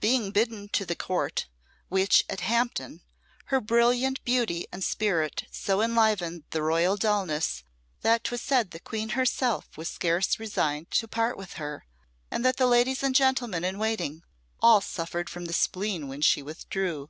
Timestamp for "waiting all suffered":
13.78-15.30